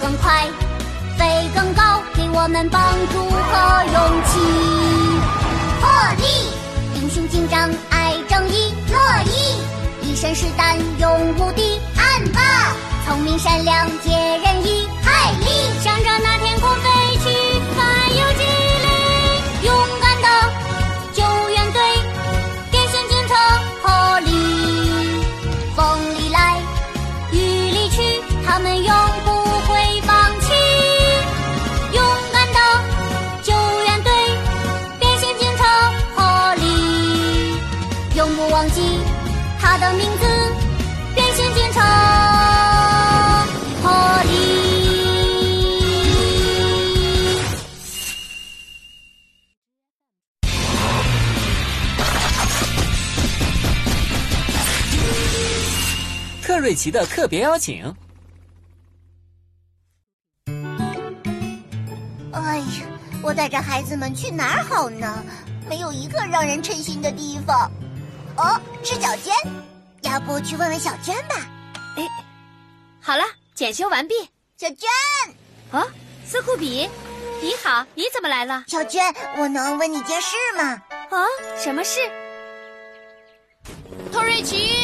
[0.00, 0.46] 更快，
[1.18, 2.82] 飞更高，给我们帮
[3.12, 4.40] 助和勇气。
[5.80, 5.88] 破
[6.18, 6.24] 例，
[7.00, 12.40] 英雄警长爱正义，乐意，一身是胆勇无敌，暗霸，
[13.06, 14.10] 聪明善良解
[14.44, 14.81] 人意，
[56.52, 57.82] 特瑞奇的特别邀请。
[62.30, 62.64] 哎呀，
[63.22, 65.24] 我带着孩子们去哪儿好呢？
[65.66, 67.72] 没有一个让人称心的地方。
[68.36, 69.34] 哦，是小娟，
[70.02, 71.36] 要不去问问小娟吧？
[71.96, 72.06] 哎，
[73.00, 74.14] 好了，检修完毕。
[74.58, 74.90] 小娟，
[75.70, 75.88] 哦，
[76.26, 76.86] 斯库比，
[77.40, 78.64] 你好，你怎么来了？
[78.66, 79.02] 小娟，
[79.38, 80.82] 我能问你件事吗？
[81.08, 81.24] 哦，
[81.56, 81.98] 什么事？
[84.12, 84.76] 特瑞奇，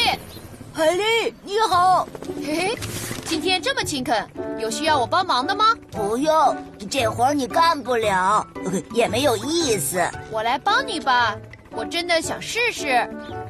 [0.79, 2.07] 海丽，你好。
[2.37, 2.79] 嘿嘿，
[3.25, 4.25] 今天这么勤恳，
[4.59, 5.75] 有需要我帮忙的吗？
[5.91, 6.55] 不用，
[6.89, 8.47] 这活儿你干不了，
[8.95, 10.01] 也没有意思。
[10.31, 11.35] 我来帮你吧，
[11.71, 13.05] 我真的想试试。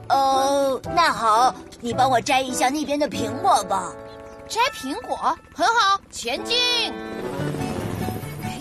[0.10, 3.94] 哦，那好，你帮我摘一下那边的苹果吧。
[4.48, 5.16] 摘苹果
[5.54, 6.58] 很好，前进。
[8.42, 8.60] 嘿，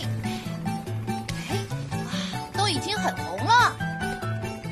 [1.49, 1.57] 嘿，
[1.93, 2.05] 哇，
[2.53, 3.77] 都已经很红了。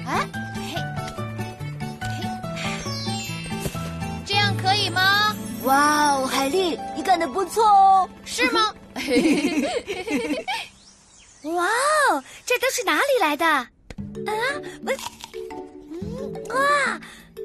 [0.06, 0.28] 哎，
[4.86, 5.34] 以吗？
[5.64, 8.08] 哇哦，海丽，你干得不错哦。
[8.24, 8.72] 是吗？
[11.42, 13.44] 哇哦，这都是哪里来的？
[13.46, 13.68] 啊，
[14.86, 14.92] 我，
[15.92, 17.00] 嗯，哇，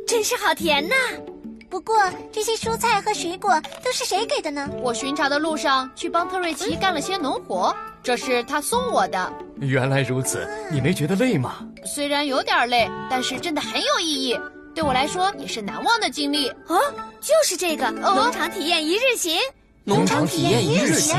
[0.07, 0.95] 真是好甜呐！
[1.69, 1.95] 不过
[2.31, 4.69] 这些蔬菜和水果都是谁给的呢？
[4.81, 9.31] 我巡查的路上去帮特瑞奇干了些农活，这是他送我的。
[9.59, 11.65] 原来如此，你没觉得累吗？
[11.85, 14.37] 虽然有点累，但是真的很有意义，
[14.73, 16.49] 对我来说也是难忘的经历。
[16.67, 16.79] 哦，
[17.19, 19.37] 就是这个农场体验一日行。
[19.83, 21.17] 农场体验一日行，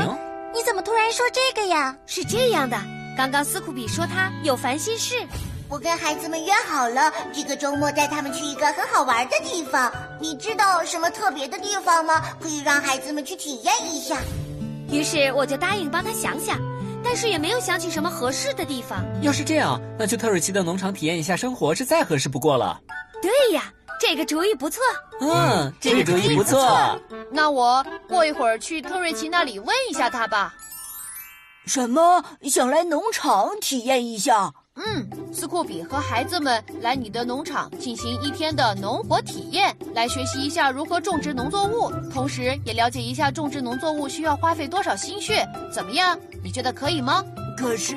[0.53, 1.95] 你怎么突然说这个呀？
[2.05, 2.77] 是这样的，
[3.17, 5.15] 刚刚斯库比说他有烦心事，
[5.69, 9.91] 我跟孩子们约好了，这个周末带他们去一个很好玩的地方。
[10.19, 12.23] 你知道什么特别的地方吗？
[12.39, 14.17] 可以让孩子们去体验一下。
[14.89, 16.57] 于是我就答应帮他想想，
[17.03, 19.03] 但是也没有想起什么合适的地方。
[19.21, 22.79] 要是这样，那去特瑞奇的农场体验一下生活是再合适不过了。
[23.23, 24.83] 对呀，这个主意不错。
[25.21, 26.99] 嗯，这个主意不错。
[27.31, 30.53] 那我过一会儿去特瑞奇那里问一下他吧。
[31.65, 32.21] 什么？
[32.43, 34.53] 想来农场体验一下？
[34.75, 45.47] 嗯，斯库比和孩子们来你的农场进行一天的农活体验，来学习一下如何种植农作物，同时也了解一下种植农作物需要花费多少心血。
[45.71, 46.19] 怎么样？
[46.43, 47.23] 你觉得可以吗？
[47.63, 47.95] 可是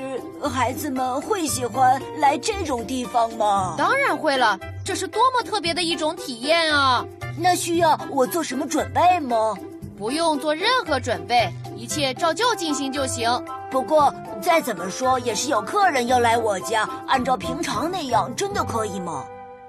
[0.48, 3.74] 孩子们会喜欢来这种地方吗？
[3.76, 7.04] 当然会了，这是多么特别的一种体验啊！
[7.36, 9.56] 那需要我做什么准备吗？
[9.98, 13.28] 不用做任何准备，一切照旧进行就行。
[13.68, 19.24] 不过再怎么说也是有客人要来我家，按照平常那样，真的可以吗？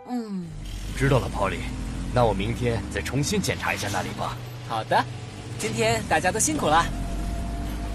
[0.09, 0.45] 嗯，
[0.95, 1.57] 知道了，Polly。
[2.13, 4.37] 那我明天再重新检查一下那里吧。
[4.69, 5.03] 好的，
[5.57, 6.85] 今天大家都辛苦了。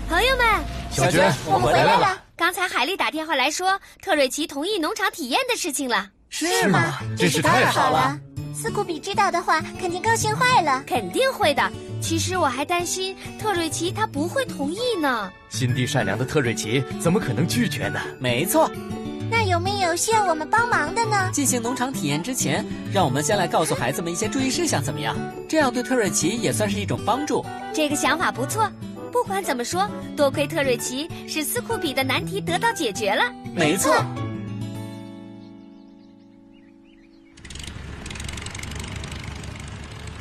[0.08, 0.46] 朋友们，
[0.90, 2.22] 小娟，我们回来了。
[2.36, 6.08] 刚才海丽打电话来说，特瑞奇同意农场体验的事情了。
[6.28, 6.98] 是吗？
[7.16, 8.18] 真是太好了。
[8.54, 10.82] 斯库比知道的话，肯定高兴坏了。
[10.86, 11.70] 肯定会的。
[12.00, 15.30] 其实我还担心特瑞奇他不会同意呢。
[15.48, 18.00] 心地善良的特瑞奇怎么可能拒绝呢？
[18.18, 18.70] 没错。
[19.30, 21.30] 那有没有需要我们帮忙的呢？
[21.32, 25.16] 进行农场体验之前，让我们先来告诉孩子们一些注意事项，怎么样？
[25.48, 27.44] 这样对特瑞奇也算是一种帮助。
[27.72, 28.70] 这个想法不错。
[29.12, 29.86] 不管怎么说，
[30.16, 33.30] 多亏特瑞奇，使斯库比的难题得到解决了。
[33.54, 33.92] 没错。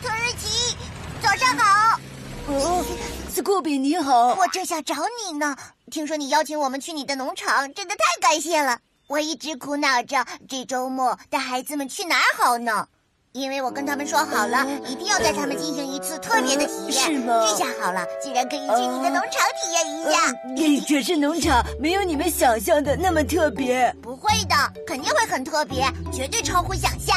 [0.01, 0.75] 特瑞奇，
[1.21, 1.99] 早上好。
[2.47, 2.85] 哦，
[3.29, 4.35] 斯库比你好。
[4.35, 4.95] 我正想找
[5.25, 5.55] 你呢。
[5.89, 8.77] 听说你邀请我们去你的农场，真的太感谢了。
[9.07, 12.87] 我一直苦恼着这周末带孩子们去哪儿好呢？
[13.33, 16.93] 因为我跟他们说好了，一定要带他们进行一次特别的体验。
[16.93, 20.19] 是吗这下好了，竟然可以去你的农场体验一下。
[20.27, 23.95] 呃可是农场没有你们想象的那么特别。
[24.01, 24.55] 不会的，
[24.85, 27.15] 肯定会很特别，绝对超乎想象。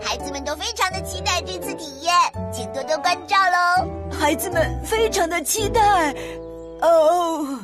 [0.00, 2.14] 孩子们都非常的期待这次体验，
[2.52, 3.90] 请多多关照喽。
[4.16, 6.14] 孩子们非常的期待。
[6.80, 7.58] 哦，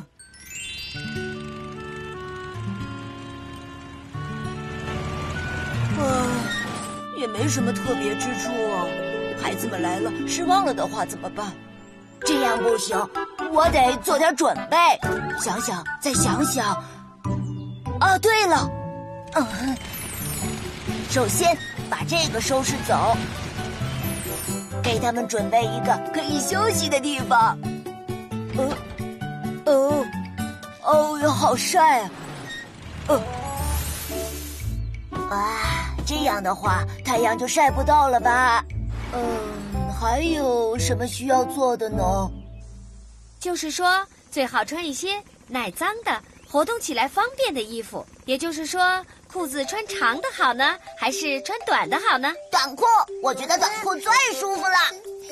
[5.99, 6.27] 啊，
[7.23, 8.83] 也没什么特别之处啊。
[9.41, 11.53] 孩子们来了，失望了的话怎么办？
[12.25, 12.97] 这样不行，
[13.53, 14.77] 我得做点准备。
[15.39, 16.75] 想想，再想想。
[18.01, 18.69] 哦，对了，
[19.35, 19.47] 嗯，
[21.09, 21.57] 首先
[21.89, 23.15] 把这个收拾走，
[24.83, 27.57] 给他们准备一个可以休息的地方。
[28.57, 30.05] 呃，哦，
[30.81, 32.09] 哦哟，好晒啊！
[33.07, 33.21] 呃，
[35.29, 35.62] 啊，
[36.05, 38.63] 这样的话，太阳就晒不到了吧？
[39.13, 39.21] 嗯，
[39.99, 42.29] 还有什么需要做的呢？
[43.39, 48.05] 就是说，最好穿一些耐脏的、活动起来方便的衣服。
[48.25, 52.31] 也就是说，裤子穿长的好呢，还是穿短的好呢？
[52.49, 52.83] 短裤，
[53.21, 54.77] 我觉得短裤最舒服了。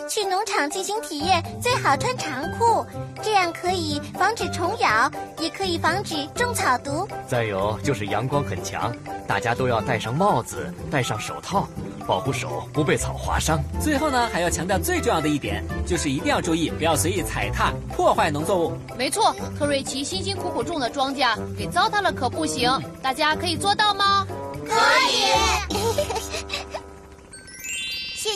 [0.09, 2.85] 去农场进行体验，最好穿长裤，
[3.21, 7.07] 这样可以防止虫咬，也可以防止中草毒。
[7.27, 8.93] 再有就是阳光很强，
[9.27, 11.67] 大家都要戴上帽子，戴上手套，
[12.07, 13.59] 保护手不被草划伤。
[13.81, 18.77] 最后呢，还要强调最重要的一点，就是一定要注意，不要随意踩踏、破坏农作物。
[18.97, 22.71] 没错，特瑞奇辛辛苦苦种的庄稼给糟蹋了可不行。
[23.01, 24.25] 大家可以做到吗？
[24.67, 24.75] 可
[25.09, 25.90] 以。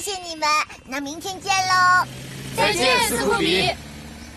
[0.06, 0.48] 谢谢你们，
[0.86, 2.06] 那明天见喽。
[2.56, 3.74] 再见，斯库比。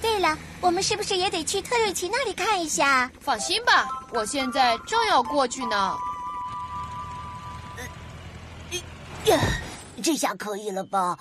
[0.01, 3.11] 对了，我们是不是也得去特瑞奇那里看一下？
[3.21, 5.95] 放心吧，我现在正要过去呢。
[9.27, 9.39] 呀，
[10.03, 11.15] 这下可以了吧？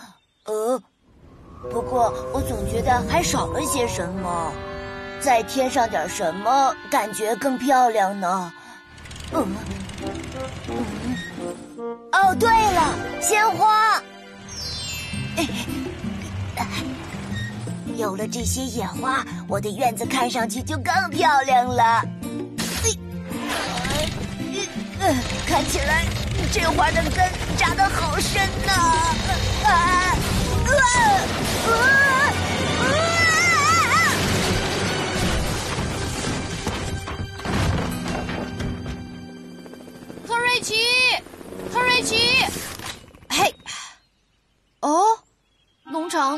[0.45, 0.81] 呃，
[1.69, 4.53] 不过我总觉得还少了些什么，
[5.19, 8.53] 再添上点什么，感觉更漂亮呢。
[9.33, 9.45] 嗯，
[10.69, 13.86] 嗯，哦，对了，鲜花。
[17.95, 22.03] 有了这些野花，我的院子看上去就更漂亮了。
[24.99, 25.15] 呃，
[25.47, 26.05] 看起来
[26.51, 28.73] 这花的根扎得好深呐！
[28.73, 29.69] 啊啊
[30.67, 30.71] 啊
[31.67, 32.46] 啊！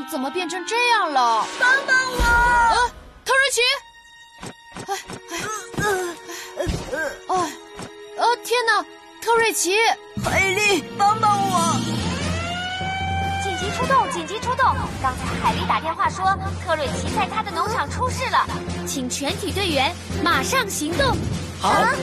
[0.10, 1.46] 怎么变成这样了？
[1.60, 2.24] 帮帮我！
[2.24, 2.76] 啊，
[3.24, 3.62] 特瑞奇！
[4.88, 4.94] 哎
[5.78, 5.86] 哎，
[7.28, 7.36] 哎，
[8.18, 8.84] 哦天哪，
[9.22, 9.76] 特瑞奇！
[10.24, 11.76] 海莉，帮帮我！
[13.44, 14.10] 紧急出动！
[14.12, 14.66] 紧急出动！
[15.02, 16.26] 刚才海莉打电话说
[16.66, 18.48] 特瑞奇在他的农场出事了，
[18.88, 21.16] 请全体队员马上行动。
[21.62, 21.94] 好，哎，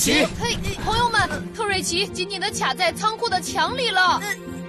[0.00, 1.20] 奇嘿，朋友们，
[1.54, 4.18] 特瑞奇紧紧的卡在仓库的墙里了。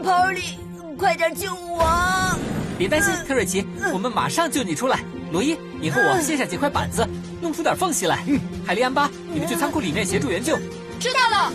[0.04, 0.58] Polly，
[0.98, 2.38] 快点救我！
[2.78, 5.00] 别担心，特瑞奇，我们马上救你出来。
[5.32, 7.08] 罗伊，你和我卸下几块板子，
[7.40, 8.22] 弄出点缝隙来。
[8.28, 10.60] 嗯海莉安巴，你们去仓库里面协助援救。
[11.00, 11.54] 知道了。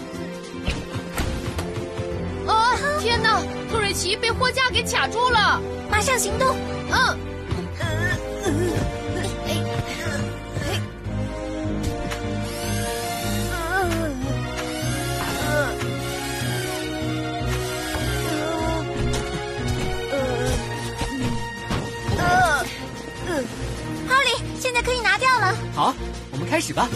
[2.51, 2.79] 啊！
[2.99, 5.61] 天哪，特瑞奇被货架给卡住了。
[5.91, 6.57] 马上行动！
[6.91, 7.15] 嗯，哈
[24.87, 25.53] 可以拿掉了。
[25.75, 25.93] 好，
[26.31, 26.89] 我们开始吧。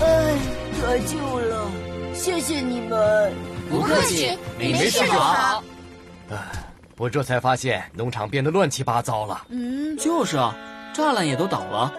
[0.00, 0.36] 哎，
[0.82, 1.70] 得救了！
[2.14, 3.32] 谢谢你们。
[3.70, 5.64] 不客气，没没事就好好。
[6.98, 9.46] 我这才发现农场变得乱七八糟了。
[9.48, 10.54] 嗯，就是啊，
[10.94, 11.90] 栅栏也都倒了，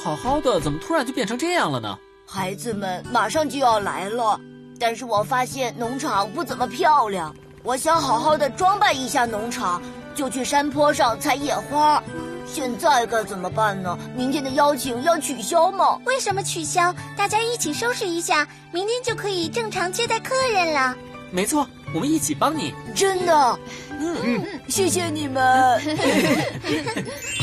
[0.00, 1.98] 好好的怎么突然就变成这样了呢？
[2.30, 4.38] 孩子们马上就要来了，
[4.78, 7.34] 但是我发现农场不怎么漂亮。
[7.62, 9.82] 我想好好的装扮一下农场，
[10.14, 12.02] 就去山坡上采野花。
[12.46, 13.98] 现在该怎么办呢？
[14.16, 15.98] 明天的邀请要取消吗？
[16.06, 16.94] 为什么取消？
[17.14, 20.96] 大家一起收拾一下，明天就可以正常接待客人了。
[21.30, 22.72] 没错，我们一起帮你。
[22.94, 23.58] 真的，
[24.00, 25.78] 嗯嗯，谢谢你们。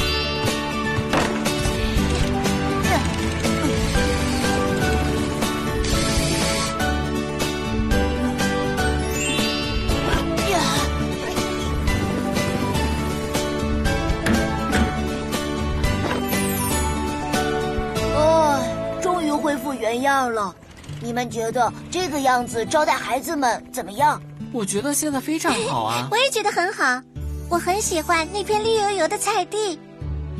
[20.26, 20.56] 复原样了。
[21.02, 24.22] 你们觉得这个样子招待孩子们怎么样？
[24.52, 26.08] 我觉得现在非常好啊！
[26.12, 27.02] 我也觉得很好，
[27.50, 29.80] 我很喜欢那片绿油油的菜地，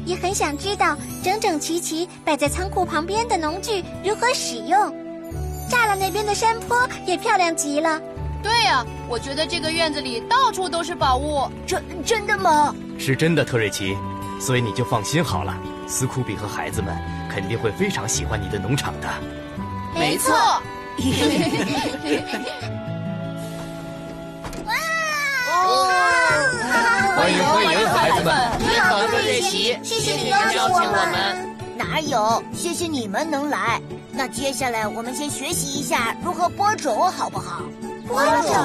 [0.06, 4.80] 也很想知道整整齐齐摆在仓库旁边的农具如何使用。
[5.70, 8.00] 栅栏那边的山坡也漂亮极了。
[8.44, 11.50] 对呀、我觉得这个院子里到处都是宝物。
[11.66, 12.74] 真真的吗？
[13.00, 13.98] 是真的，特瑞奇，
[14.40, 15.58] 所以你就放心好了。
[15.88, 16.96] 斯库比和孩子们
[17.30, 19.10] 肯定会非常喜欢你的农场的。
[19.96, 20.34] 没错，
[24.66, 24.74] 哇
[27.16, 28.36] 欢迎欢迎，孩子们！
[28.60, 31.56] 你好，特瑞奇，谢谢你邀请我们。
[31.78, 32.44] 哪有？
[32.54, 33.82] 谢谢你们能来。
[34.12, 37.62] 那接下来我们先学习一下如何播种，好不好？
[38.08, 38.56] 播种？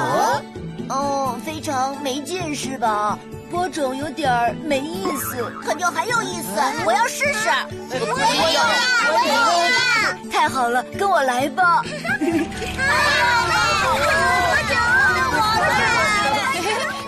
[0.88, 3.16] 哦，非常没劲是吧？
[3.50, 6.49] 播种有点儿没意思，可就很有意思。
[6.87, 7.50] 我要试试。
[7.90, 8.62] 我也要，
[9.12, 10.30] 我也要。
[10.30, 11.83] 太好了，跟我来吧。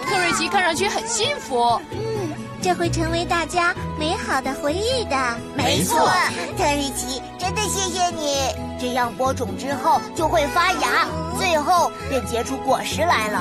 [0.08, 1.80] 特瑞奇看上去很幸福。
[1.92, 5.16] 嗯，这会成为大家美好的回忆的。
[5.54, 6.10] 没错，
[6.58, 8.50] 特瑞奇，真的谢谢你。
[8.80, 11.06] 这样播种之后就会发芽，
[11.38, 13.38] 最后便结出果实来了。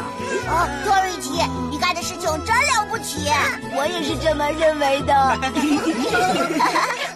[0.48, 1.32] 啊，特瑞奇，
[1.71, 3.28] 你干的事情真了不起！
[3.76, 5.12] 我也是这么认为的。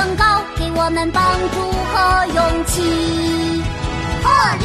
[0.00, 0.24] 更高，
[0.56, 1.60] 给我们帮助
[1.92, 3.62] 和勇气。
[4.22, 4.64] 破例，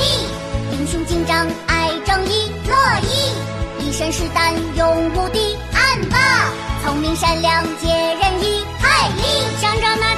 [0.71, 5.57] 英雄警长爱正义，乐意一身是胆勇无敌。
[5.73, 6.17] 暗霸，
[6.85, 8.63] 聪明善良解人意。
[8.79, 9.23] 嗨力，
[9.59, 10.14] 想长那。